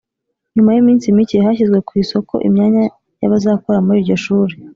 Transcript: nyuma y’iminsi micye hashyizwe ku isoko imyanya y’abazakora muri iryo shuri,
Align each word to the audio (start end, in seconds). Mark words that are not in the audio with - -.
nyuma 0.55 0.69
y’iminsi 0.71 1.15
micye 1.15 1.37
hashyizwe 1.45 1.77
ku 1.87 1.91
isoko 2.03 2.33
imyanya 2.47 2.83
y’abazakora 3.21 3.79
muri 3.85 3.97
iryo 4.01 4.17
shuri, 4.23 4.53